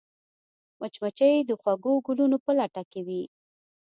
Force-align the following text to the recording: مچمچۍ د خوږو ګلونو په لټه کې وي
مچمچۍ 0.79 1.33
د 1.49 1.51
خوږو 1.61 1.93
ګلونو 2.07 2.37
په 2.45 2.51
لټه 2.59 2.83
کې 2.91 3.01
وي 3.07 3.23